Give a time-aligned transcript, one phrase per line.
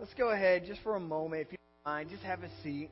[0.00, 2.88] let's go ahead just for a moment, if you don't mind, just have a seat.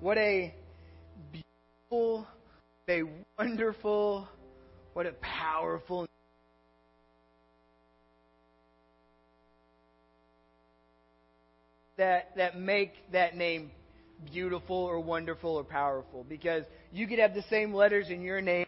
[0.00, 0.54] What a
[1.30, 2.26] beautiful,
[2.88, 3.02] a
[3.38, 4.28] wonderful,
[4.94, 6.06] what a powerful
[11.98, 13.70] that that make that name
[14.30, 18.66] beautiful or wonderful or powerful because you could have the same letters in your name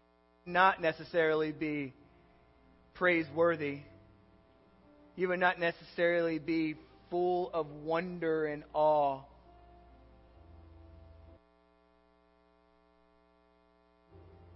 [0.48, 1.92] not necessarily be
[2.94, 3.80] praiseworthy.
[5.14, 6.74] You would not necessarily be
[7.10, 9.20] full of wonder and awe.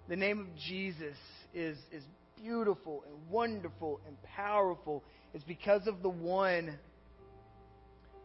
[0.09, 1.17] The name of Jesus
[1.55, 2.03] is, is
[2.37, 5.05] beautiful and wonderful and powerful.
[5.33, 6.79] It's because of the one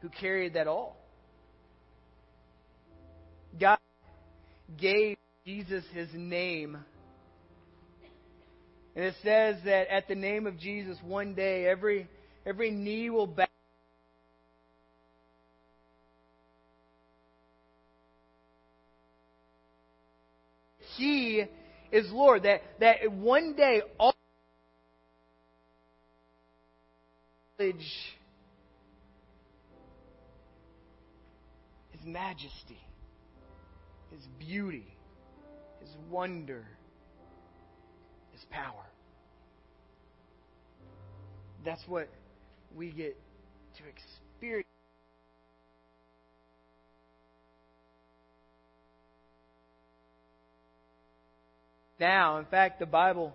[0.01, 0.97] who carried that all.
[3.59, 3.77] God
[4.77, 6.77] gave Jesus his name.
[8.97, 12.07] And it says that at the name of Jesus, one day every,
[12.47, 13.45] every knee will bow.
[20.95, 21.45] He
[21.91, 22.41] is Lord.
[22.41, 24.15] That, that one day all
[27.59, 27.75] knowledge
[31.91, 32.79] His majesty,
[34.09, 34.87] His beauty,
[35.81, 36.65] His wonder,
[38.37, 38.85] His power.
[41.65, 42.07] That's what
[42.75, 43.17] we get
[43.77, 44.67] to experience.
[51.99, 53.33] Now, in fact, the Bible,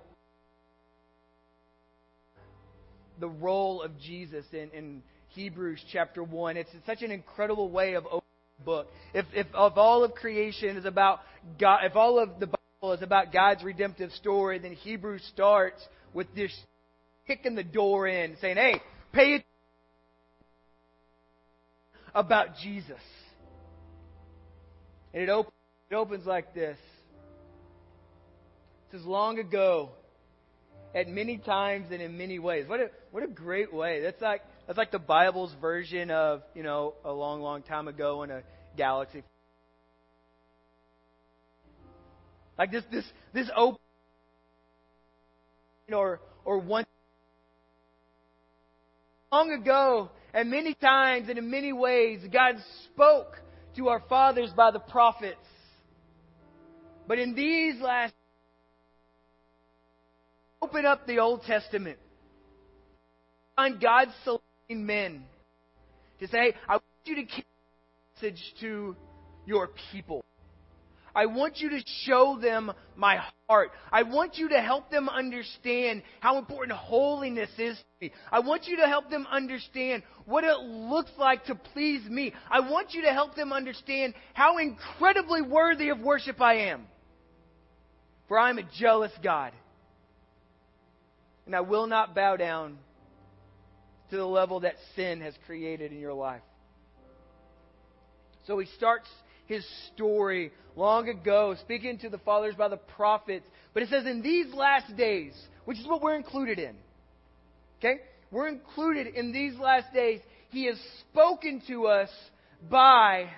[3.19, 8.05] the role of Jesus in, in Hebrews chapter 1, it's such an incredible way of
[8.07, 8.23] opening
[8.61, 8.87] the book.
[9.15, 11.23] If, if, if all of creation is about
[11.59, 12.49] God, if all of the
[12.93, 16.53] Is about God's redemptive story, then Hebrews starts with this
[17.27, 18.81] kicking the door in, saying, hey,
[19.13, 19.47] pay attention
[22.15, 23.01] about Jesus.
[25.15, 25.53] And it, op-
[25.91, 26.77] it opens like this.
[28.89, 29.91] It says, long ago,
[30.95, 32.69] at many times and in many ways.
[32.69, 34.03] What a, what a great way.
[34.03, 38.23] That's like, that's like the Bible's version of, you know, a long, long time ago
[38.23, 38.43] in a
[38.77, 39.23] galaxy.
[42.63, 43.81] Like this, this, this open,
[45.93, 46.85] or, or one
[49.33, 53.33] long ago, and many times and in many ways, God spoke
[53.75, 55.41] to our fathers by the prophets.
[57.09, 58.15] But in these last
[60.63, 61.99] open up the Old Testament,
[63.57, 65.25] find God selecting men
[66.21, 67.45] to say, I want you to keep
[68.15, 68.95] message to
[69.47, 70.25] your people.
[71.15, 73.71] I want you to show them my heart.
[73.91, 78.13] I want you to help them understand how important holiness is to me.
[78.31, 82.33] I want you to help them understand what it looks like to please me.
[82.51, 86.87] I want you to help them understand how incredibly worthy of worship I am.
[88.29, 89.53] For I am a jealous God.
[91.45, 92.79] And I will not bow down
[94.11, 96.43] to the level that sin has created in your life.
[98.47, 99.09] So he starts
[99.53, 103.47] his story long ago, speaking to the fathers by the prophets.
[103.75, 105.33] But it says, in these last days,
[105.67, 106.75] which is what we're included in.
[107.79, 108.01] Okay?
[108.31, 110.21] We're included in these last days.
[110.49, 112.09] He has spoken to us
[112.71, 113.29] by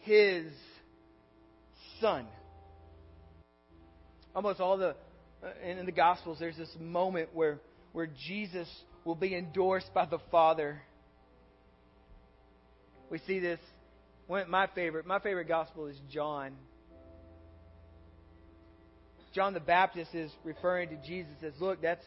[0.00, 0.44] his
[2.00, 2.26] Son.
[4.34, 4.94] Almost all the,
[5.42, 7.60] uh, in the Gospels, there's this moment where,
[7.92, 8.68] where Jesus
[9.04, 10.82] will be endorsed by the Father.
[13.10, 13.60] We see this
[14.26, 16.52] one, my favorite, my favorite gospel is John.
[19.34, 22.04] John the Baptist is referring to Jesus as, look, that's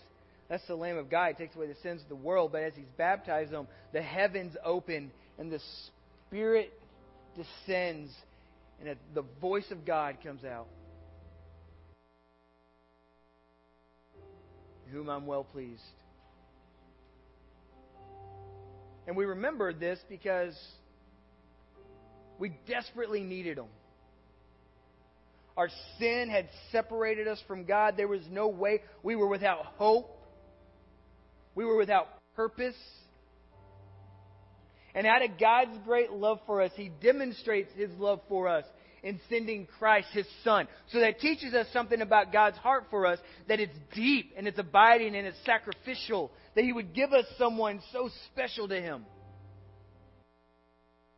[0.49, 1.35] that's the Lamb of God.
[1.35, 2.53] He takes away the sins of the world.
[2.53, 5.59] But as he's baptized them, the heavens open and the
[6.27, 6.71] Spirit
[7.35, 8.11] descends,
[8.79, 10.67] and the voice of God comes out.
[14.91, 15.81] whom I'm well pleased.
[19.05, 20.55] And we remember this because
[22.39, 23.67] we desperately needed Him.
[25.55, 27.95] Our sin had separated us from God.
[27.97, 28.81] There was no way.
[29.01, 30.15] We were without hope.
[31.55, 32.75] We were without purpose.
[34.93, 38.65] And out of God's great love for us, He demonstrates His love for us
[39.01, 40.67] in sending Christ, His Son.
[40.91, 44.59] So that teaches us something about God's heart for us that it's deep and it's
[44.59, 46.31] abiding and it's sacrificial.
[46.55, 49.05] That He would give us someone so special to Him.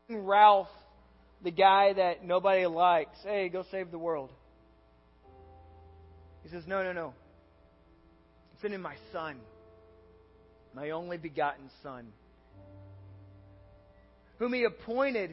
[0.09, 0.67] Ralph
[1.43, 4.29] the guy that nobody likes, hey, go save the world.
[6.43, 7.13] He says, no, no, no.
[8.61, 9.37] sending my Son,
[10.73, 12.07] my only begotten Son,
[14.37, 15.31] whom He appointed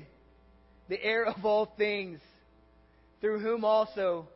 [0.88, 2.20] the heir of all things,
[3.20, 4.29] through whom also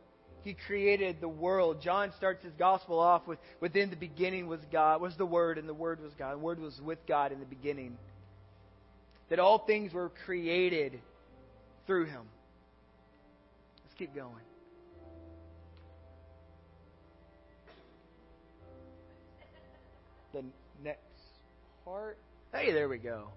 [0.43, 1.81] He created the world.
[1.81, 5.69] John starts his gospel off with, within the beginning was God, was the Word, and
[5.69, 6.33] the Word was God.
[6.33, 7.97] The Word was with God in the beginning.
[9.29, 10.99] That all things were created
[11.87, 12.23] through Him.
[13.83, 14.33] Let's keep going.
[20.33, 20.43] The
[20.83, 21.01] next
[21.83, 22.17] part.
[22.53, 23.27] Hey, there we go.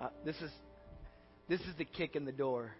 [0.00, 0.50] Uh, this is
[1.48, 2.72] this is the kick in the door.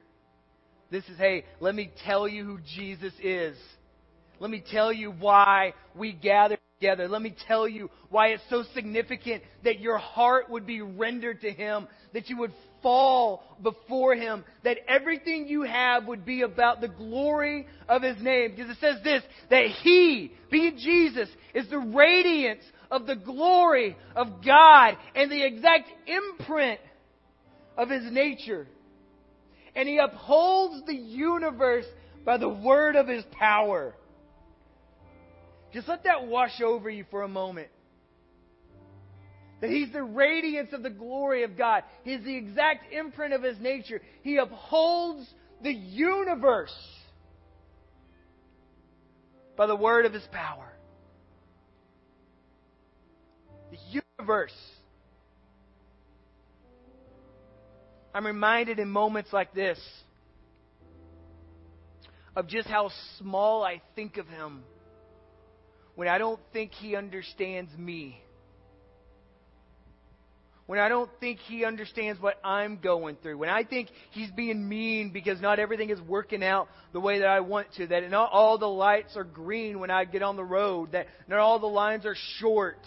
[0.91, 3.57] This is hey, let me tell you who Jesus is.
[4.39, 7.09] Let me tell you why we gather together.
[7.09, 11.51] Let me tell you why it's so significant that your heart would be rendered to
[11.51, 16.89] Him, that you would fall before Him, that everything you have would be about the
[16.89, 18.53] glory of His name.
[18.53, 24.43] Because it says this, that He, being Jesus, is the radiance of the glory of
[24.45, 26.81] God and the exact imprint
[27.77, 28.67] of his nature.
[29.77, 31.85] And he upholds the universe
[32.25, 33.95] by the word of his power.
[35.73, 37.69] Just let that wash over you for a moment.
[39.61, 41.85] That he's the radiance of the glory of God.
[42.03, 44.01] He's the exact imprint of his nature.
[44.23, 45.29] He upholds
[45.63, 46.75] the universe
[49.57, 50.73] by the word of his power.
[53.71, 54.55] The universe
[58.15, 59.79] I'm reminded in moments like this
[62.35, 64.63] of just how small I think of him
[65.95, 68.23] when I don't think he understands me.
[70.67, 73.39] When I don't think he understands what I'm going through.
[73.39, 77.29] When I think he's being mean because not everything is working out the way that
[77.29, 77.89] I want to.
[77.89, 80.93] That not all the lights are green when I get on the road.
[80.93, 82.79] That not all the lines are short.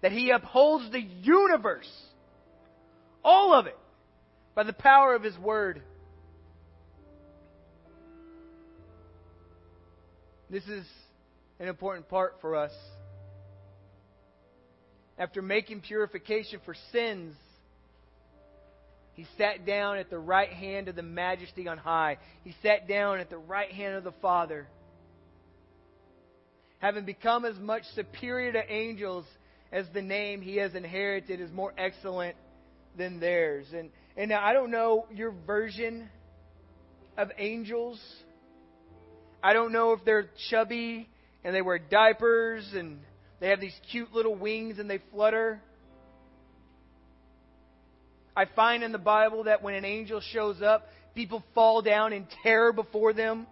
[0.00, 1.90] That he upholds the universe
[3.26, 3.76] all of it.
[4.54, 5.82] By the power of His Word.
[10.48, 10.86] This is
[11.58, 12.72] an important part for us.
[15.18, 17.34] After making purification for sins,
[19.14, 22.18] he sat down at the right hand of the majesty on high.
[22.44, 24.68] He sat down at the right hand of the Father.
[26.78, 29.24] Having become as much superior to angels
[29.72, 32.36] as the name he has inherited is more excellent
[32.96, 33.66] than theirs.
[33.74, 36.08] And and now I don't know your version
[37.16, 38.00] of angels.
[39.42, 41.08] I don't know if they're chubby
[41.44, 42.98] and they wear diapers and
[43.40, 45.60] they have these cute little wings and they flutter.
[48.36, 52.26] I find in the Bible that when an angel shows up, people fall down in
[52.42, 53.46] terror before them.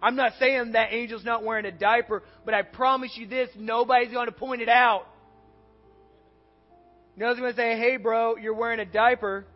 [0.00, 4.12] I'm not saying that angel's not wearing a diaper, but I promise you this nobody's
[4.12, 5.06] going to point it out.
[7.16, 9.46] No one's going to say, hey, bro, you're wearing a diaper.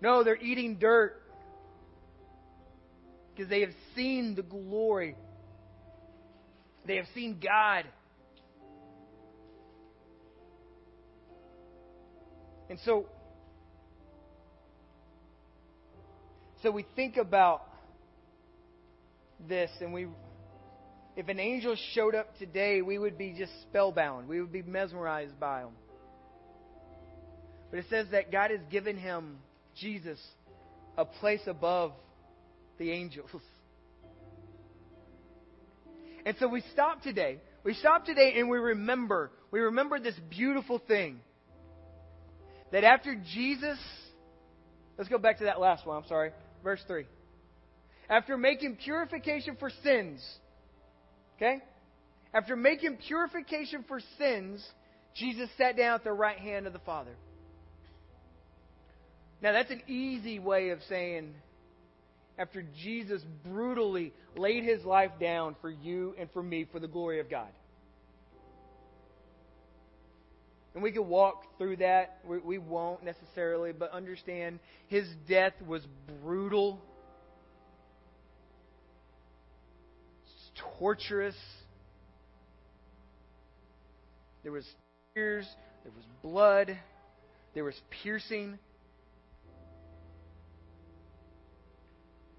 [0.00, 1.19] No, they're eating dirt
[3.40, 5.16] because they have seen the glory.
[6.86, 7.86] They have seen God.
[12.68, 13.06] And so,
[16.62, 17.62] so we think about
[19.48, 20.06] this, and we,
[21.16, 24.28] if an angel showed up today, we would be just spellbound.
[24.28, 25.70] We would be mesmerized by him.
[27.70, 29.38] But it says that God has given him,
[29.74, 30.18] Jesus,
[30.98, 31.92] a place above
[32.80, 33.30] the angels.
[36.24, 37.38] And so we stop today.
[37.62, 39.30] We stop today and we remember.
[39.50, 41.20] We remember this beautiful thing.
[42.72, 43.78] That after Jesus,
[44.96, 46.30] let's go back to that last one, I'm sorry,
[46.64, 47.04] verse 3.
[48.08, 50.24] After making purification for sins,
[51.36, 51.58] okay?
[52.32, 54.66] After making purification for sins,
[55.14, 57.14] Jesus sat down at the right hand of the Father.
[59.42, 61.34] Now, that's an easy way of saying,
[62.40, 67.20] after Jesus brutally laid his life down for you and for me for the glory
[67.20, 67.50] of God.
[70.72, 72.20] And we could walk through that.
[72.26, 75.82] We, we won't necessarily, but understand his death was
[76.22, 76.80] brutal,
[80.22, 81.36] it's torturous.
[84.42, 84.64] There was
[85.14, 85.46] tears,
[85.82, 86.78] there was blood,
[87.52, 88.58] there was piercing.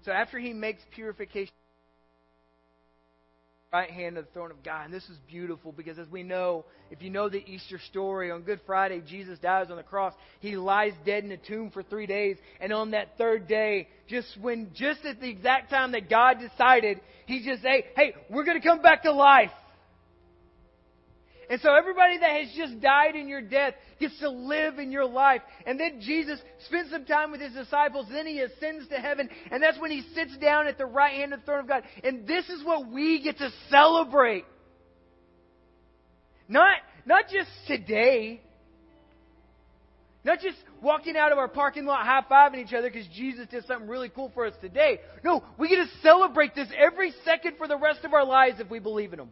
[0.04, 1.52] So after he makes purification,
[3.72, 4.84] right hand of the throne of God.
[4.84, 8.42] And this is beautiful because, as we know, if you know the Easter story, on
[8.42, 10.12] Good Friday, Jesus dies on the cross.
[10.40, 12.36] He lies dead in a tomb for three days.
[12.60, 17.00] And on that third day, just when, just at the exact time that God decided,
[17.24, 19.50] He just say, hey, we're going to come back to life.
[21.52, 25.04] And so everybody that has just died in your death gets to live in your
[25.04, 25.42] life.
[25.66, 28.06] And then Jesus spends some time with his disciples.
[28.10, 29.28] Then he ascends to heaven.
[29.50, 31.82] And that's when he sits down at the right hand of the throne of God.
[32.02, 34.46] And this is what we get to celebrate.
[36.48, 38.40] Not, not just today.
[40.24, 43.66] Not just walking out of our parking lot high fiving each other because Jesus did
[43.66, 45.00] something really cool for us today.
[45.22, 48.70] No, we get to celebrate this every second for the rest of our lives if
[48.70, 49.28] we believe in Him.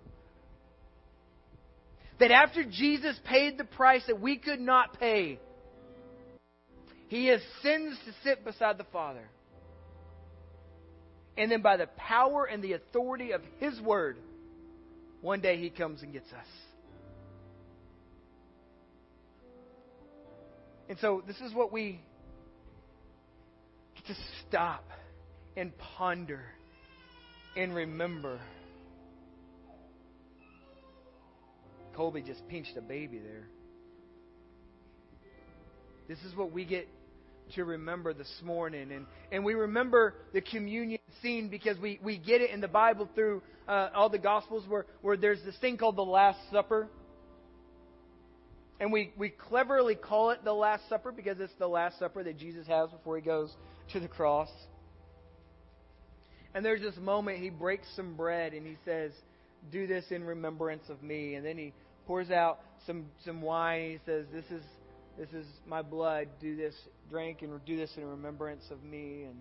[2.21, 5.41] That after Jesus paid the price that we could not pay,
[7.09, 9.27] he ascends to sit beside the Father.
[11.37, 14.19] And then by the power and the authority of his word,
[15.23, 16.47] one day he comes and gets us.
[20.91, 22.01] And so this is what we
[23.97, 24.15] get to
[24.47, 24.85] stop
[25.57, 26.43] and ponder
[27.57, 28.39] and remember.
[32.01, 33.47] Colby just pinched a baby there.
[36.09, 36.89] This is what we get
[37.57, 38.91] to remember this morning.
[38.91, 43.07] And, and we remember the communion scene because we, we get it in the Bible
[43.15, 46.89] through uh, all the Gospels where, where there's this thing called the Last Supper.
[48.81, 52.39] And we, we cleverly call it the Last Supper because it's the Last Supper that
[52.39, 53.55] Jesus has before he goes
[53.93, 54.49] to the cross.
[56.55, 59.13] And there's this moment he breaks some bread and he says,
[59.71, 61.35] Do this in remembrance of me.
[61.35, 61.75] And then he
[62.11, 63.93] pours out some some wine.
[63.93, 64.65] He says, "This is
[65.17, 66.27] this is my blood.
[66.41, 66.75] Do this,
[67.09, 69.37] drink, and do this in remembrance of me." And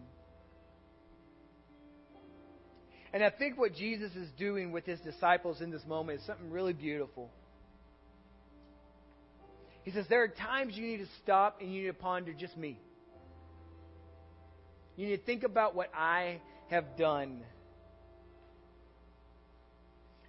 [3.11, 6.51] and I think what Jesus is doing with his disciples in this moment is something
[6.51, 7.31] really beautiful.
[9.81, 12.55] He says, There are times you need to stop and you need to ponder just
[12.55, 12.79] me.
[14.95, 17.41] You need to think about what I have done.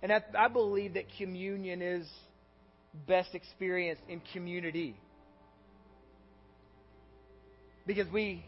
[0.02, 2.08] And I, I believe that communion is
[3.06, 4.96] best experienced in community.
[7.86, 8.44] Because we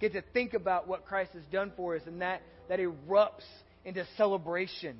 [0.00, 3.46] get to think about what Christ has done for us, and that, that erupts
[3.84, 4.98] into celebration.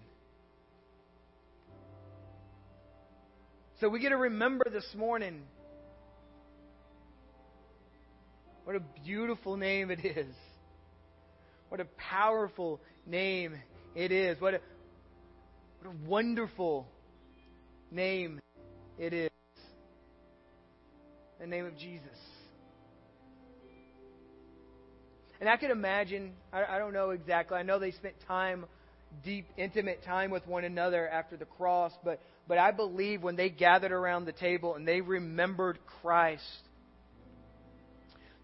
[3.80, 5.42] So we get to remember this morning
[8.64, 10.34] what a beautiful name it is.
[11.70, 13.54] What a powerful name
[13.94, 14.40] it is.
[14.40, 14.60] What a,
[15.80, 16.86] what a wonderful
[17.90, 18.40] name
[19.00, 19.30] it is.
[21.40, 22.06] The name of Jesus.
[25.40, 28.66] And I could imagine, I, I don't know exactly, I know they spent time,
[29.24, 33.48] deep, intimate time with one another after the cross, but, but I believe when they
[33.48, 36.42] gathered around the table and they remembered Christ,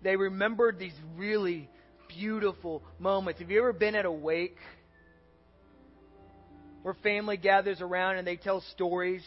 [0.03, 1.69] they remembered these really
[2.09, 3.41] beautiful moments.
[3.41, 4.57] Have you ever been at a wake
[6.81, 9.23] where family gathers around and they tell stories?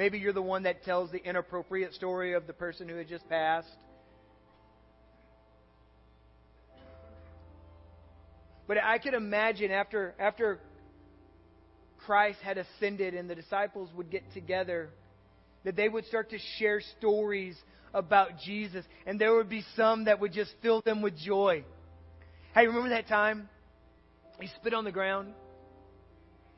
[0.00, 3.28] Maybe you're the one that tells the inappropriate story of the person who had just
[3.28, 3.68] passed.
[8.66, 10.58] But I could imagine after, after
[12.06, 14.88] Christ had ascended and the disciples would get together,
[15.64, 17.58] that they would start to share stories
[17.92, 21.62] about Jesus, and there would be some that would just fill them with joy.
[22.54, 23.50] Hey, remember that time?
[24.40, 25.34] He spit on the ground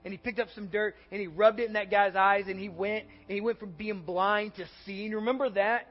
[0.04, 2.59] and he picked up some dirt and he rubbed it in that guy's eyes and
[2.59, 5.12] he went and he went from being blind to seeing.
[5.12, 5.87] Remember that?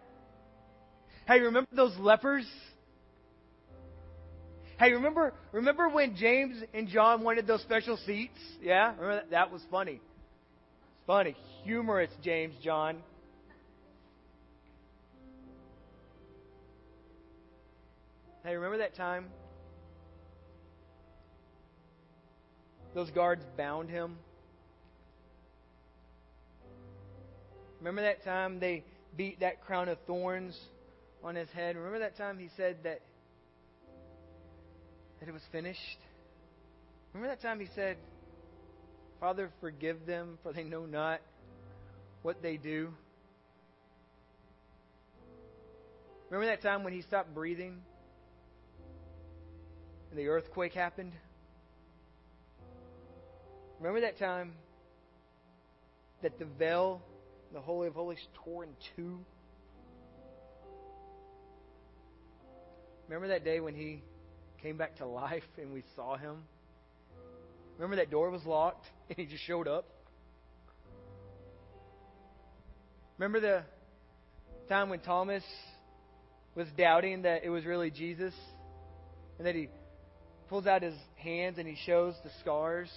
[1.27, 2.45] Hey, remember those lepers?
[4.79, 8.39] Hey, remember remember when James and John wanted those special seats?
[8.61, 8.93] Yeah?
[8.95, 9.31] Remember that?
[9.31, 9.93] That was funny.
[9.93, 11.35] It's funny.
[11.63, 12.97] Humorous, James, John.
[18.43, 19.25] Hey, remember that time
[22.93, 24.17] Those guards bound him.
[27.79, 28.83] Remember that time they
[29.15, 30.59] beat that crown of thorns
[31.23, 31.75] on his head?
[31.75, 33.01] Remember that time he said that
[35.19, 35.99] that it was finished?
[37.13, 37.97] Remember that time he said,
[39.19, 41.21] "Father, forgive them, for they know not
[42.23, 42.93] what they do."
[46.29, 47.81] Remember that time when he stopped breathing
[50.09, 51.13] and the earthquake happened?
[53.81, 54.51] Remember that time
[56.21, 57.01] that the veil,
[57.51, 59.17] the Holy of Holies, tore in two?
[63.07, 64.03] Remember that day when he
[64.61, 66.43] came back to life and we saw him?
[67.79, 69.85] Remember that door was locked and he just showed up?
[73.17, 73.63] Remember the
[74.69, 75.43] time when Thomas
[76.53, 78.35] was doubting that it was really Jesus?
[79.39, 79.69] And that he
[80.49, 82.91] pulls out his hands and he shows the scars?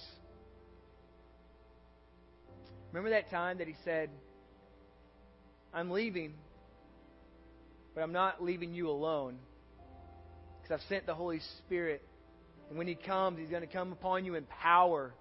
[2.95, 4.09] Remember that time that he said,
[5.73, 6.33] I'm leaving,
[7.93, 9.35] but I'm not leaving you alone
[10.61, 12.01] because I've sent the Holy Spirit.
[12.69, 15.13] And when He comes, He's going to come upon you in power.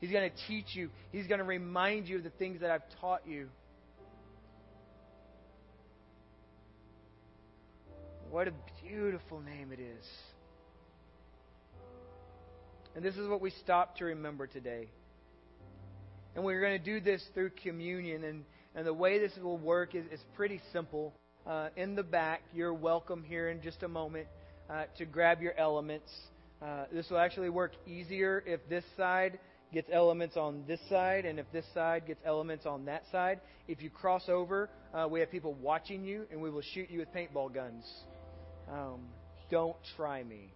[0.00, 2.88] He's going to teach you, He's going to remind you of the things that I've
[3.00, 3.48] taught you.
[8.30, 8.52] What a
[8.86, 10.04] beautiful name it is.
[12.94, 14.86] And this is what we stop to remember today.
[16.34, 18.24] And we're going to do this through communion.
[18.24, 21.12] And, and the way this will work is, is pretty simple.
[21.46, 24.28] Uh, in the back, you're welcome here in just a moment
[24.70, 26.10] uh, to grab your elements.
[26.62, 29.38] Uh, this will actually work easier if this side
[29.72, 33.40] gets elements on this side and if this side gets elements on that side.
[33.68, 37.00] If you cross over, uh, we have people watching you and we will shoot you
[37.00, 37.84] with paintball guns.
[38.70, 39.00] Um,
[39.50, 40.52] don't try me.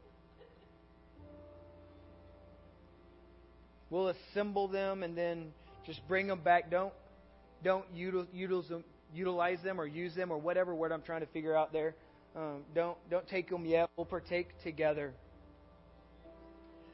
[3.91, 5.53] We'll assemble them and then
[5.87, 6.71] just bring them back.
[6.71, 6.93] Don't
[7.65, 11.57] don't utilize them, utilize them or use them or whatever word I'm trying to figure
[11.57, 11.95] out there.
[12.35, 13.89] Um, don't don't take them yet.
[13.97, 15.15] We'll partake together.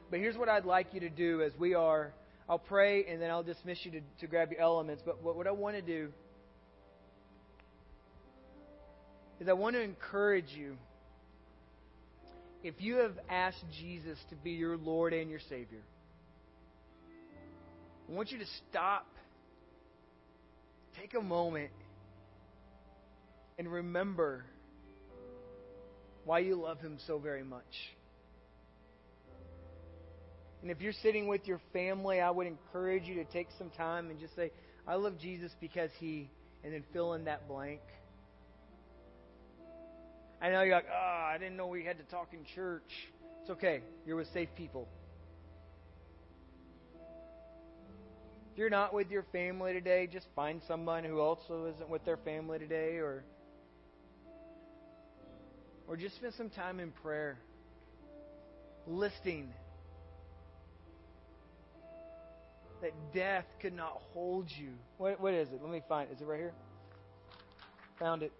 [0.09, 2.13] But here's what I'd like you to do as we are.
[2.47, 5.01] I'll pray and then I'll dismiss you to, to grab your elements.
[5.05, 6.09] But what, what I want to do
[9.39, 10.77] is I want to encourage you.
[12.63, 15.81] If you have asked Jesus to be your Lord and your Savior,
[18.13, 19.07] I want you to stop,
[21.01, 21.71] take a moment,
[23.57, 24.45] and remember
[26.23, 27.63] why you love Him so very much.
[30.61, 34.11] And if you're sitting with your family, I would encourage you to take some time
[34.11, 34.51] and just say,
[34.87, 36.29] I love Jesus because He,
[36.63, 37.81] and then fill in that blank.
[40.39, 42.83] I know you're like, oh, I didn't know we had to talk in church.
[43.41, 43.81] It's okay.
[44.05, 44.87] You're with safe people.
[48.53, 52.17] If you're not with your family today, just find someone who also isn't with their
[52.17, 53.23] family today or
[55.87, 57.39] or just spend some time in prayer
[58.85, 59.49] listing
[62.83, 64.73] that death could not hold you.
[64.99, 65.59] What, what is it?
[65.59, 66.53] Let me find Is it right here?
[67.97, 68.31] Found it.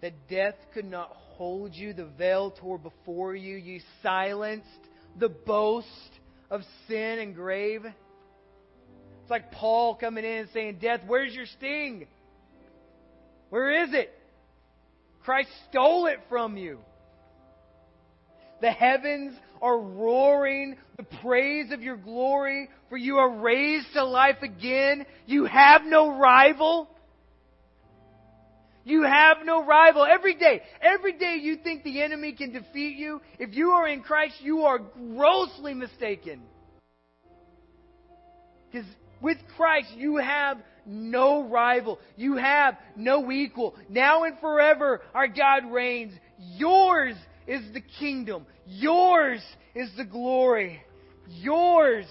[0.00, 1.92] That death could not hold you.
[1.92, 3.54] The veil tore before you.
[3.56, 4.66] You silenced
[5.18, 6.15] the boast
[6.50, 7.84] of sin and grave.
[7.84, 12.06] It's like Paul coming in and saying, Death, where's your sting?
[13.50, 14.12] Where is it?
[15.24, 16.78] Christ stole it from you.
[18.60, 24.42] The heavens are roaring the praise of your glory, for you are raised to life
[24.42, 25.04] again.
[25.26, 26.88] You have no rival.
[28.86, 30.06] You have no rival.
[30.08, 33.20] Every day, every day you think the enemy can defeat you.
[33.40, 36.40] If you are in Christ, you are grossly mistaken.
[38.70, 38.86] Because
[39.20, 41.98] with Christ, you have no rival.
[42.14, 43.74] You have no equal.
[43.88, 46.12] Now and forever, our God reigns.
[46.38, 47.16] Yours
[47.48, 48.46] is the kingdom.
[48.66, 49.42] Yours
[49.74, 50.80] is the glory.
[51.28, 52.06] Yours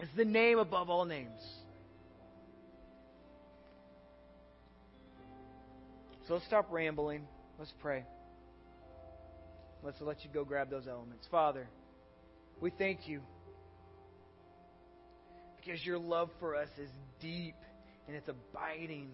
[0.00, 1.30] is the name above all names.
[6.28, 7.26] So let's stop rambling.
[7.58, 8.04] Let's pray.
[9.82, 11.26] Let's let you go grab those elements.
[11.30, 11.66] Father,
[12.60, 13.22] we thank you
[15.56, 16.90] because your love for us is
[17.22, 17.54] deep
[18.06, 19.08] and it's abiding.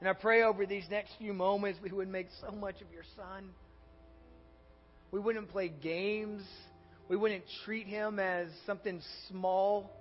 [0.00, 3.04] And I pray over these next few moments we would make so much of your
[3.14, 3.50] Son.
[5.12, 6.42] We wouldn't play games.
[7.08, 9.92] We wouldn't treat him as something small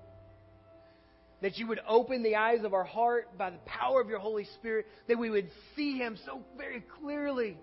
[1.41, 4.45] that you would open the eyes of our heart by the power of your Holy
[4.55, 7.57] Spirit, that we would see Him so very clearly,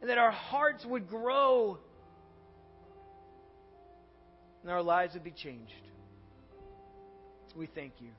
[0.00, 1.78] and that our hearts would grow,
[4.62, 5.72] and our lives would be changed.
[7.56, 8.10] We thank you.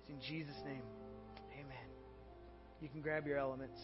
[0.00, 0.82] It's in Jesus' name.
[1.52, 1.88] Amen.
[2.80, 3.78] You can grab your elements.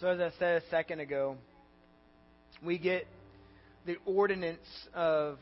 [0.00, 1.36] So, as I said a second ago,
[2.62, 3.04] we get
[3.84, 4.60] the ordinance
[4.94, 5.38] of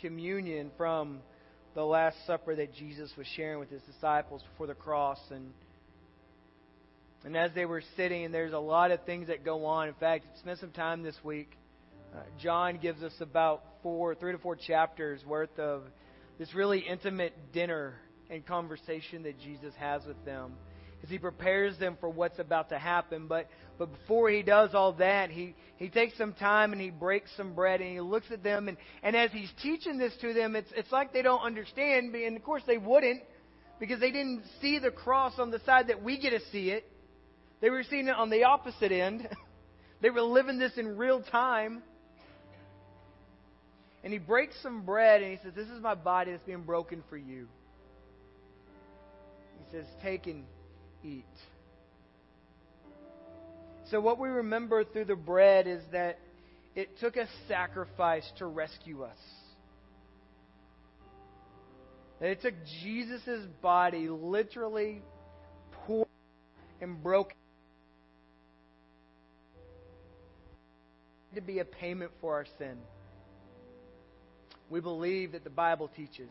[0.00, 1.20] communion from
[1.76, 5.20] the Last Supper that Jesus was sharing with his disciples before the cross.
[5.30, 5.52] And
[7.24, 9.86] And as they were sitting, there's a lot of things that go on.
[9.86, 11.56] In fact, spent some time this week.
[12.12, 15.84] Uh, John gives us about four, three to four chapters worth of
[16.36, 17.94] this really intimate dinner
[18.28, 20.54] and conversation that Jesus has with them
[21.04, 23.26] as he prepares them for what's about to happen.
[23.28, 27.30] But but before he does all that, he, he takes some time and he breaks
[27.36, 30.56] some bread and he looks at them and, and as he's teaching this to them,
[30.56, 33.22] it's it's like they don't understand, and of course they wouldn't,
[33.78, 36.90] because they didn't see the cross on the side that we get to see it.
[37.60, 39.28] They were seeing it on the opposite end.
[40.00, 41.82] they were living this in real time.
[44.02, 47.02] And he breaks some bread and he says, This is my body that's being broken
[47.08, 47.48] for you.
[49.58, 50.44] He says, Take and
[51.04, 51.24] eat.
[53.90, 56.18] So, what we remember through the bread is that
[56.74, 59.18] it took a sacrifice to rescue us.
[62.20, 65.02] It took Jesus' body literally
[65.86, 66.08] poured
[66.80, 67.36] and broken
[71.34, 72.78] to be a payment for our sin.
[74.70, 76.30] We believe that the Bible teaches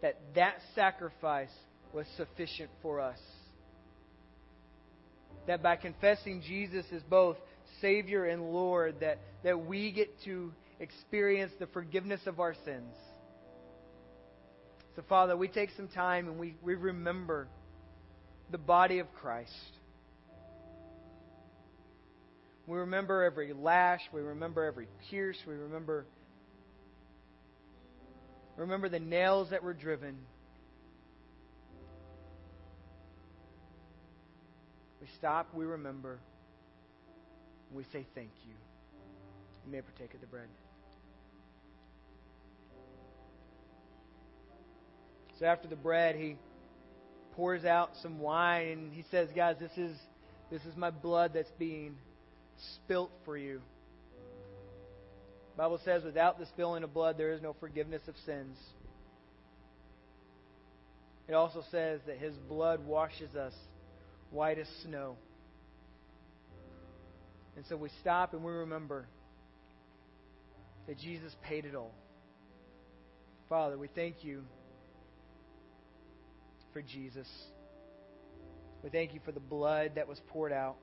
[0.00, 1.52] that that sacrifice
[1.94, 3.18] was sufficient for us.
[5.46, 7.36] That by confessing Jesus as both
[7.80, 12.96] Savior and Lord, that, that we get to experience the forgiveness of our sins.
[14.96, 17.48] So, Father, we take some time and we, we remember
[18.50, 19.52] the body of Christ.
[22.66, 26.06] We remember every lash, we remember every pierce, we remember
[28.56, 30.16] remember the nails that were driven.
[35.04, 36.18] We stop, we remember,
[37.70, 38.54] we say thank you.
[39.66, 40.48] You may partake of the bread.
[45.38, 46.38] So after the bread, he
[47.32, 49.94] pours out some wine and he says, "Guys, this is
[50.50, 51.98] this is my blood that's being
[52.56, 53.60] spilt for you."
[55.50, 58.56] The Bible says, "Without the spilling of blood, there is no forgiveness of sins."
[61.28, 63.52] It also says that his blood washes us
[64.34, 65.16] white as snow.
[67.56, 69.06] And so we stop and we remember
[70.88, 71.94] that Jesus paid it all.
[73.48, 74.42] Father, we thank you
[76.72, 77.28] for Jesus.
[78.82, 80.76] We thank you for the blood that was poured out.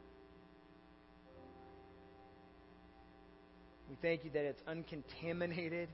[3.89, 5.89] We thank you that it's uncontaminated,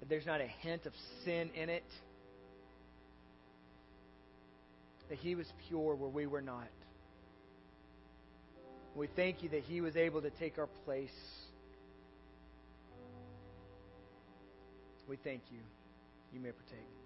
[0.00, 0.92] that there's not a hint of
[1.24, 1.84] sin in it
[5.08, 6.68] that he was pure where we were not.
[8.94, 11.10] We thank you that he was able to take our place.
[15.08, 15.58] We thank you.
[16.32, 17.03] You may partake.